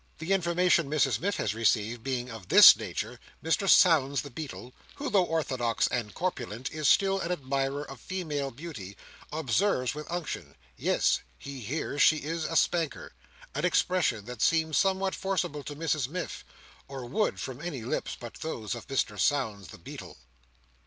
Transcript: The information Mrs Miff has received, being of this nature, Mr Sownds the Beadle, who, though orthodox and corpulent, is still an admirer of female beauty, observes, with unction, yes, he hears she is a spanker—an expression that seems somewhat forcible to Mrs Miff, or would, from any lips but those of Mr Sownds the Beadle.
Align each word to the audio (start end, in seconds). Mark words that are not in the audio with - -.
The 0.17 0.33
information 0.33 0.89
Mrs 0.89 1.19
Miff 1.19 1.35
has 1.35 1.53
received, 1.53 2.01
being 2.03 2.31
of 2.31 2.47
this 2.47 2.75
nature, 2.75 3.19
Mr 3.43 3.69
Sownds 3.69 4.23
the 4.23 4.31
Beadle, 4.31 4.73
who, 4.95 5.11
though 5.11 5.23
orthodox 5.25 5.85
and 5.89 6.11
corpulent, 6.15 6.71
is 6.71 6.89
still 6.89 7.19
an 7.19 7.31
admirer 7.31 7.83
of 7.87 7.99
female 8.01 8.49
beauty, 8.49 8.97
observes, 9.31 9.93
with 9.93 10.09
unction, 10.11 10.55
yes, 10.75 11.19
he 11.37 11.59
hears 11.59 12.01
she 12.01 12.17
is 12.17 12.45
a 12.45 12.55
spanker—an 12.55 13.63
expression 13.63 14.25
that 14.25 14.41
seems 14.41 14.75
somewhat 14.75 15.13
forcible 15.13 15.61
to 15.65 15.75
Mrs 15.75 16.07
Miff, 16.07 16.43
or 16.87 17.05
would, 17.05 17.39
from 17.39 17.61
any 17.61 17.83
lips 17.83 18.17
but 18.19 18.33
those 18.41 18.73
of 18.73 18.87
Mr 18.87 19.19
Sownds 19.19 19.67
the 19.67 19.77
Beadle. 19.77 20.17